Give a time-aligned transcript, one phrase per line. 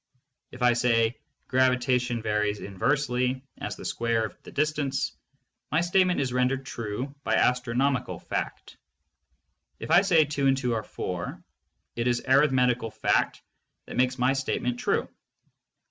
[0.51, 5.13] If I say, "Gravitation varies inversely as the square of the distance,"
[5.71, 8.77] my statement is rendered true by astronomical fact.
[9.77, 11.43] If I say, "Two and two are four,"
[11.95, 13.43] it is arithmetical fact
[13.85, 15.07] that makes my statement true.